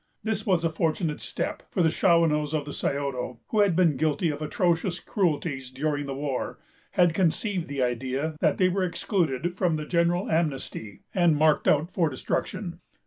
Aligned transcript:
This 0.23 0.47
was 0.47 0.63
a 0.65 0.71
fortunate 0.71 1.21
step; 1.21 1.61
for 1.69 1.83
the 1.83 1.91
Shawanoes 1.91 2.55
of 2.55 2.65
the 2.65 2.73
Scioto, 2.73 3.39
who 3.49 3.59
had 3.59 3.75
been 3.75 3.97
guilty 3.97 4.31
of 4.31 4.41
atrocious 4.41 4.99
cruelties 4.99 5.69
during 5.69 6.07
the 6.07 6.15
war, 6.15 6.57
had 6.93 7.13
conceived 7.13 7.67
the 7.67 7.83
idea 7.83 8.35
that 8.39 8.57
they 8.57 8.67
were 8.67 8.83
excluded 8.83 9.55
from 9.55 9.75
the 9.75 9.85
general 9.85 10.27
amnesty, 10.27 11.01
and 11.13 11.35
marked 11.37 11.67
out 11.67 11.91
for 11.93 12.09
destruction. 12.09 12.79